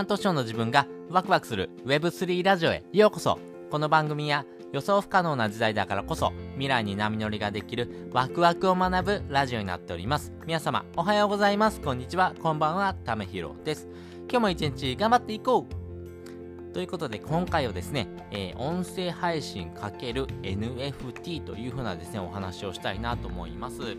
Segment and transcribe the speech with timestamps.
[0.00, 3.38] 半年後の自分がワクワクする Web3 ラジオへようこそ。
[3.70, 10.32] この番組は予想不可能な時代だからこそ未来に波乗りができるワクワクを学ぶラジオになっております。
[10.46, 11.82] 皆様おはようございます。
[11.82, 12.32] こんにちは。
[12.42, 12.94] こんばんは。
[12.94, 13.88] ためひろです。
[14.22, 16.72] 今日も一日頑張っていこう。
[16.72, 23.98] ということで今回はですね、えー、音声配信 ×NFT というふうなですねお話をしたいなと思います。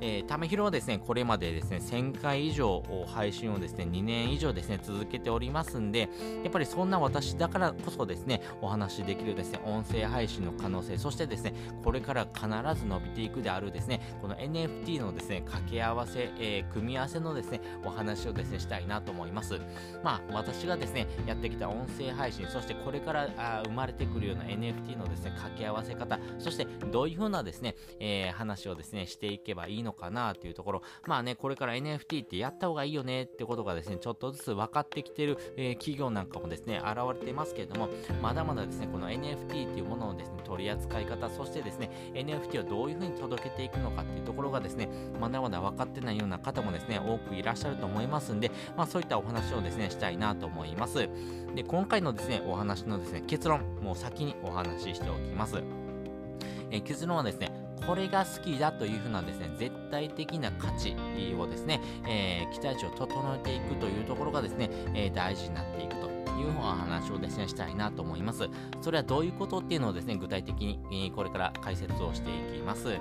[0.00, 6.08] えー、ためひろはですね、これまでですね、1000回以上配信をですね、2年以上ですね、続けておりますんで、
[6.42, 12.46] やっぱりそんな私だからこそですね、お話しできるですね、音声配信の可能性、そしてですね、これから必
[12.80, 19.60] ず伸びていくであるですね、この NFT のですね、掛け合わせ、えー、組み合わせのですね、お話をですね、したいなと思います。
[20.02, 37.88] まあ、私がですね、やってきた音声配信、そしてこれからあ生まれてくるような NFT のですね、掛け合わせ方、そしてどういうふうなですね、えー、話をですね、していけばいいののかなっていうところ、まあね、これから NFT ってやった方がいいよねってことがですね、ちょっとずつ分かってきてる、えー、企業なんかもですね、現れてますけれども、
[38.22, 44.88] まだまだですね、この NFT っていうもののですね、取り扱い方、そしてですね、NFT をどういうふうに届けていくのかっていうところがですね、
[45.20, 51.08] まだまだ分かってないような方もですね、多くいらっしゃると思いますんで、まあそういったお話をですね、したいなと思います。
[51.54, 55.62] で、今回のですね、お話のですね、結論、もう先にお話ししておきます。
[56.70, 57.50] え結論はですね、
[57.86, 60.94] これが好きだというふうなですね、絶対的な価値
[61.38, 66.10] をですね、えー、期待値を整えていくというところがですね、えー、大事になっていくと。
[66.40, 68.48] いうお話をですね、したいなと思います。
[68.80, 72.96] それはどういうことっていうのをですね、具体的に、これから解説をしていきます。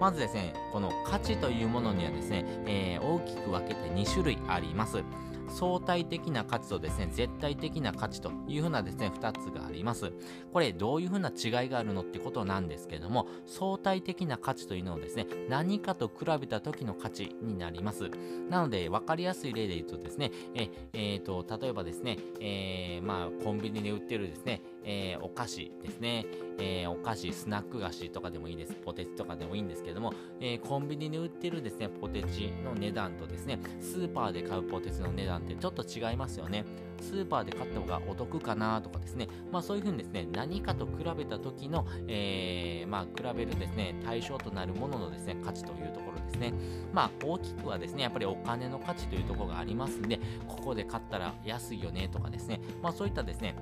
[0.00, 5.02] まずですね、この価値というものにはですね、えー、大きく分けて2種類あります。
[5.48, 10.12] 相対的な価値とですね、絶対的な価値というふうなですね、2つがあります。
[10.52, 18.10] これ、どういうふうな違いがあるのってことなんですけども、相対的な価値というのをですね、何かと比べた時の価値になります。
[18.48, 26.26] なので、分かりやすい例で言うとですね、え、えー、と、例えばですね、えー、まあ、コンビニで売ってるですね、えー、お菓子ですね、
[26.58, 28.74] えー、お菓子、スナック菓子とかでもいいです。
[28.74, 36.64] ポテチとかでもいいんですけども、えー、コンビニで売ってるですね、ポテチの値段とですね、スーパーで買うポテチの値段ってちょっと違いますよね。
[37.00, 46.54] スーパーで買った方がお得かなとかですね、まあそういうふうにですね、何かと比べた時の、えー、まあ比べるですね、対象となるもののですね、価値というところですね。
[46.92, 53.54] まあ大きくはですね、やっぱりお金の価値というところがありますんで、ここで買ったら安いよねとかですね、まあそういったですね、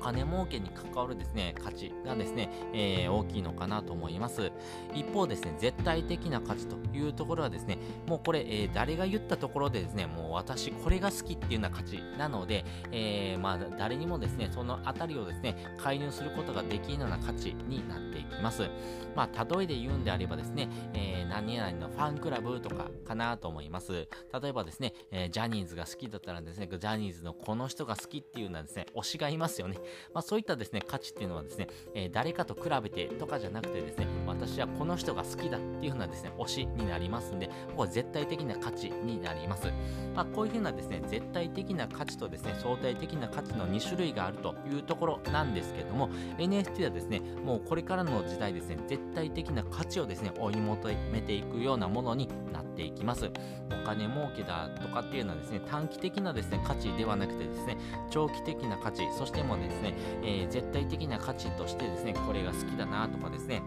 [0.00, 4.52] 金儲けに関わるですね、価値がですね、えー、大きいのかなと思います。
[4.94, 18.68] 一方ですね、絶対的な価値というところはですね、もうこれ、えー、誰が言ったところでですね、もう私これが好きっていうような価値なので、えー、まあ誰にもですね、そのあたりをですね、介入することができるような価値になっていきます。
[19.14, 23.92] まあ例えで言うんであればですね、えー、何々のファンクラブとかかなと思います。
[23.92, 29.78] 例えばですね、え、ジャニーズが好きだったらですね、ジャニーズのこの人が好きっていうのはですね、推しがいますよね。
[30.12, 39.68] まあ、そういったですね、価値っていうのはですね、えー、誰かと比べてとかじゃなくてですね、私はこの人が好きだっていうふうなですね、推しになりますんで、ここは絶対的な価値になります。
[40.18, 46.08] まあ、こういうふうなですね、絶対的な価値とですね、相対的な価値の2種類があるというところなんですけども、
[46.38, 53.30] NFT はですね、もうこれからの時代ですね、絶対的な価値をですね、追い求めていくようなものになっていきます。
[53.70, 57.76] お金儲けだとかっていうのはですね、短期的なですね、価値ではなくてですね、
[58.10, 63.62] 長期的な価値、そしてもですね、えー、絶対的な価値としてですね、これが好きだなとかですね、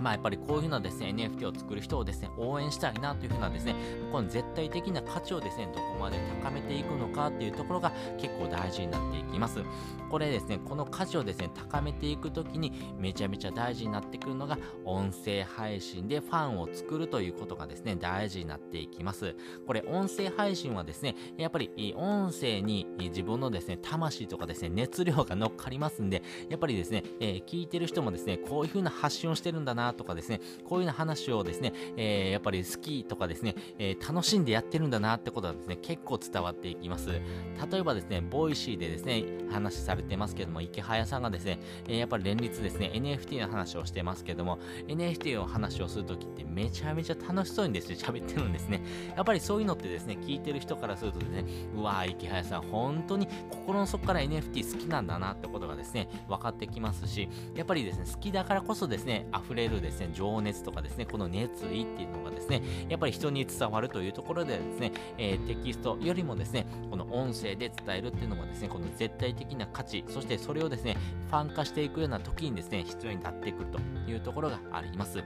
[0.00, 3.74] まあやっぱりこういうふうなですね、NFT を作る人をですね、応援したいなというふうなですね、
[4.10, 9.62] この絶対的な価値をですね、どこまで高めていくのかっていうところが結構大事になっていきます。
[10.10, 19.34] これですね、この価値をですね、高めていくときにめちゃめちゃ大事になってくるのが、音声配信でファンを作るということがですね、大事になっていきます。
[19.66, 37.08] これ、音声配信はですね、やっぱり音声に自分のですね、魂とかですね、熱量が乗っかりますんで、やっぱりですね、えー、聞いてる人もですね、こういう風な発信をしてるんだなとかですね、こういうような話をですね、えー、やっぱり好きとかですね、えー、楽しんでやってるんだなってことはですね、結構伝わっていきます。
[37.10, 41.58] 例えばですね、ボイシーでですね、話されてますけども、池早さんがですね、
[41.88, 48.82] え、やっぱり連日ですね、NFT の話をしてますけども、NFT の話をするときってめちゃめちゃ楽しそうにですね、喋ってるんですね。
[49.16, 51.44] やっぱりそういうのってですね、聞いてる人からするとですね、
[51.76, 70.96] うわー、池早さん、本当に心の底から NFT 好きなんだなってことがですね、分かってきますし、やっぱりですね、好きだからこそですね、溢れるですね、情熱とかですね、この熱意っていうのがですね、やっぱり人に伝わるというところころでですね、えー、テキストよりもですね、この音声で伝えるっていうのもですね、この絶対的な価値、そしてそれをですね、
[71.28, 75.24] ファン化していくような時にですね、必要になってくるというところがあります。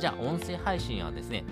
[0.00, 1.44] じゃあ、音声配信はですね、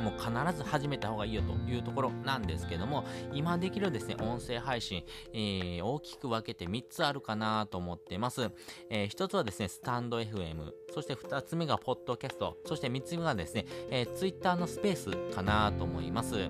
[0.00, 8.50] もう必ず始めた方がいいよというところなんですけども、今できるですね、音声配信、えー、大きく分けて3つあるかなと思ってます。
[8.90, 16.48] えー、1つはですね、スタンド FM、そして2つ目がポッドキャスト、そして3つ目がですね、えー、Twitter のスペースかなと思います。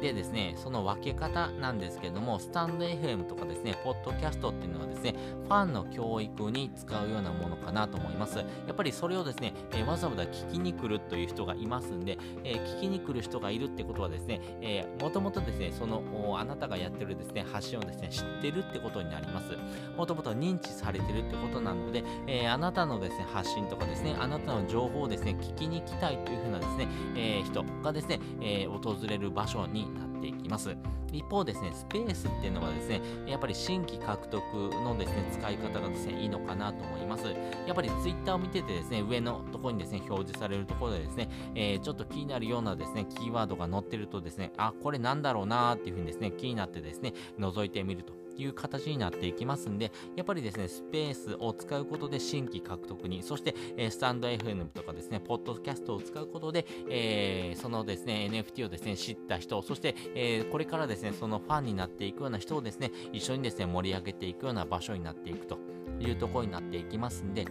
[0.00, 5.14] でですね、その分け方なんですけども、スタンド FM とかですね、ポッドキャストっていうのはですね、
[5.44, 8.38] ファンの教育に使うようなものかなと思います。
[8.38, 16.02] やっぱりそれをですね、えー、わざわざ聞きに来るという人がいますんで、えー、聞きに来る人がいるってことはですね、えー、もともとですね、その、
[16.38, 19.56] あなたがやってるですね、発信をですね、知ってるってことになります。
[19.96, 30.74] もともと認知されてるってことなので、えー、あなたのですね、発信とかですね、あなたの情報をですね、聞きに来たいというふうなですね、えー、人がですね、えー、訪れる場所になってていきます。
[31.12, 34.42] 一方ですね、スペースっていうのはですね、やっぱり新規獲得
[34.82, 37.26] のですね、使い方がですね、いいのかなと思います。
[37.66, 48.23] やっぱり Twitter を見ててですね、上のところにですね、表示されるところでですね、えー、ちょっと気になるようなですね、キーワードが載ってるとですね、あ、これなんだろうなーっていうふうにですね、気になってですね、覗いてみると。
[48.36, 65.58] いう形になっていきますんで、やっぱりですね、スペースを使うことで新規獲得に、そして、え、スタンド FM とかですね、ポッドキャストを使うことで、えー、そのですね、NFT をですね、知った人、そして、えー、これからですね、そのファンになっていくような人をですね、一緒にですね、盛り上げていくような場所になっていくと
[66.00, 67.46] いうところになっていきますんで、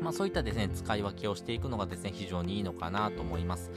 [0.00, 3.70] まあそういったですね、使い分けをしていくのがですね、非常にいいのかなと思います。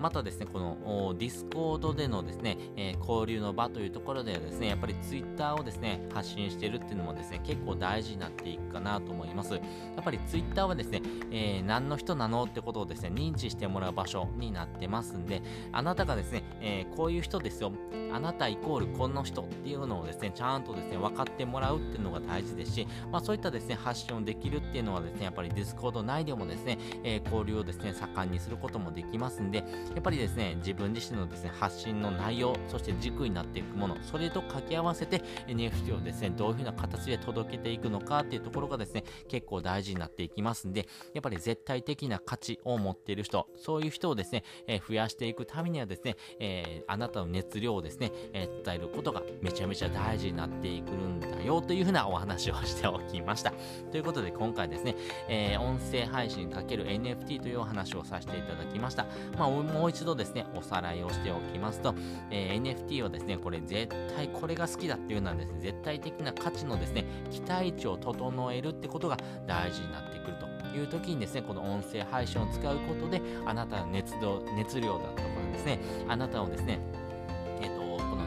[0.00, 9.54] またですね、このディスコードでのですね、えー、交流の場というところではですね、やっぱりツイッターをですね、発信してるっていうのもですね、結構大事になっていくかなと思います。
[9.54, 9.60] や
[10.00, 15.42] っぱりツイッターはですね、えー、何の人なのってことをですね、認知してもらう場所になってますんで、
[15.72, 17.72] あなたがですね、えー、こういう人ですよ、
[18.12, 29.64] あなたイコールこの人っていうのをですね、ちゃんとですね、分かってもらうっていうのが大事ですし、まあそういったですね、発信をできるっていうのはですね、やっぱりディスコード内でもですね、え交流をですね、盛んにすることもできますんで、
[29.94, 53.52] やっぱりですね、自分自身のですね、発信の内容、そして軸になっていくもの、それと掛け合わせて NFT をですね、どういう風な形で届けていくのかっていうところがですね、結構大事になっていきますんで、やっぱり絶対的な価値を持っている人、そういう人をですね、えー、増やしていくためにはですね、えー、あなたの熱量をですね、えー、伝えることがめちゃめちゃ大事になっていくんだよという風なお話をしておきました。
[53.90, 54.94] ということで今回ですね、
[55.28, 59.06] え音声配信かける NFT というお話をさせていただきました。
[59.38, 59.48] まあ、
[59.80, 61.94] もう一度ですね、おさらいをしておきますと、
[62.30, 69.16] えー、NFT はですね、これ絶対これが好きだっていうのはですね、絶対的な価値のですね、期待値を整えるってことが
[69.46, 76.78] 大事になってくるという時にですね、この音声配信を使うことで、あなたの熱量熱量だとかですね、あなたをですね、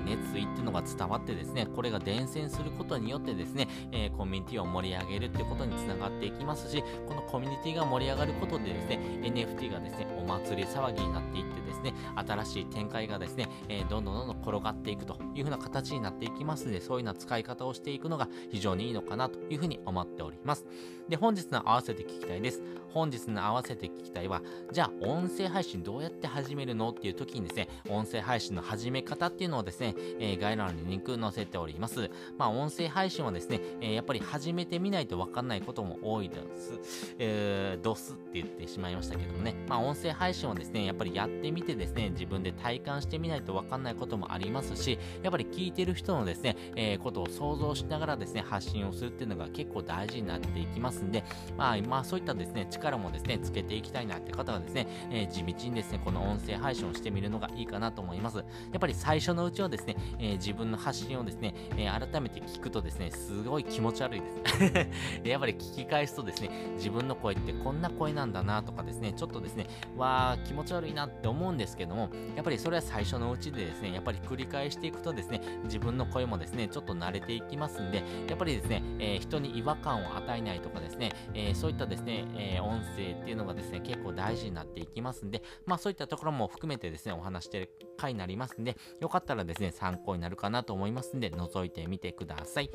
[0.03, 20.65] 熱意っていうのが伝わってですね、これが伝染することによってですね、えー、コミュニティを盛り上げるってことにつながっていきますし、このコミュニティが盛り上がることでですね、NFT がですね、お祭り騒ぎになっていってですね、新しい展開がですね、えー、どんどんどんどん転がっていくというふうな形になっていきますので、そういうような使い方をしていくのが非常にいいのかなというふうに思っております。
[21.09, 22.61] で、本日の合わせて聞きたいです。
[22.93, 24.41] 本日の合わせて聞きたいは、
[24.71, 32.09] じゃあ音声配信どうやって始めるのっていう時にですね、音声配信の始め方っていうのをですね、えー、概要欄にリンク載せております。
[32.37, 37.15] まあ音声配信はですね、えー、やっぱり始めてみないとわかんないことも多いです。
[37.17, 51.23] えー、ドスって言ってしまいましたけどもね、まあ音声配信はですね、やっぱりやってみてですね、自分で体感してみないとわかんないこともありますし、やっぱり聞いてる人のですね、えー、ことを想像しながらですね、発信をするっていうのが結構大事になっていきますんで、
[51.57, 58.37] まあ、まあそういったですね、力もですね、つけていきたいなって方はですね、えー、地道にですね、この音声配信をしてみるのがいいかなと思います。
[58.37, 58.43] や
[58.77, 65.23] っぱり最初のうちはですね、えー、自分の発信をですね、え、改めて聞くとですね、すごい気持ち悪いです。
[65.27, 92.69] やっぱり聞き返すとですね、自分の声ってこんな声なんだなとかですね、ちょっとですね、わー気持ち悪いなって思うんですけども、やっぱりそれは最初のうちでですね、やっぱり繰り返していくとですね、自分の声もですね、ちょっと慣れていきますんで、やっぱりですね、えー、人に違和感を与えないとかですね、えー、そういったですね、えー、音声っていうのがですね、結構大事になっていきますんで、まあそういったところも含めてですね、お話してる回になりますんで、よかったらですね、参考になるかなと思いますんで、覗いてみてください。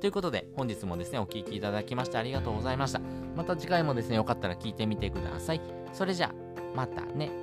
[0.00, 3.00] ということで、本日もですね、お聴きいただきましてありがとうございました。
[3.36, 5.60] また次回もですね、よかったら聞いてみてください。
[5.92, 7.41] それじゃあ、またね。